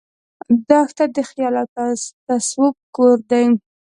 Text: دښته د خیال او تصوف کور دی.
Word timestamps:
دښته 0.67 1.05
د 1.15 1.17
خیال 1.29 1.55
او 1.61 1.67
تصوف 2.25 2.75
کور 2.95 3.17
دی. 3.29 3.45